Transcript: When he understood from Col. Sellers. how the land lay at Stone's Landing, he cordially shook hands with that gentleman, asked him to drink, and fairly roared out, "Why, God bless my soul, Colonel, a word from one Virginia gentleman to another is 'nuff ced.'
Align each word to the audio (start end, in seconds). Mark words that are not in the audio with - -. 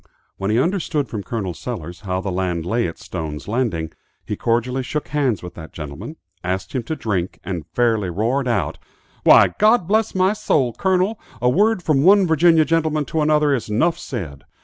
When 0.37 0.49
he 0.49 0.57
understood 0.57 1.07
from 1.09 1.21
Col. 1.21 1.53
Sellers. 1.53 1.99
how 1.99 2.21
the 2.21 2.31
land 2.31 2.65
lay 2.65 2.87
at 2.87 2.97
Stone's 2.97 3.47
Landing, 3.47 3.91
he 4.25 4.35
cordially 4.35 4.81
shook 4.81 5.09
hands 5.09 5.43
with 5.43 5.53
that 5.53 5.73
gentleman, 5.73 6.15
asked 6.43 6.73
him 6.73 6.81
to 6.85 6.95
drink, 6.95 7.39
and 7.43 7.67
fairly 7.75 8.09
roared 8.09 8.47
out, 8.47 8.79
"Why, 9.23 9.49
God 9.59 9.87
bless 9.87 10.15
my 10.15 10.33
soul, 10.33 10.73
Colonel, 10.73 11.19
a 11.39 11.49
word 11.49 11.83
from 11.83 12.01
one 12.01 12.25
Virginia 12.25 12.65
gentleman 12.65 13.05
to 13.05 13.21
another 13.21 13.53
is 13.53 13.69
'nuff 13.69 13.99
ced.' 13.99 14.43